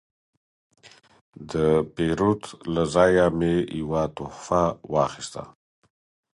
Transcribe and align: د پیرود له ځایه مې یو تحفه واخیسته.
د 1.51 1.53
پیرود 1.95 2.41
له 2.73 2.83
ځایه 2.93 3.25
مې 3.37 3.55
یو 3.79 3.93
تحفه 4.15 4.63
واخیسته. 4.93 5.43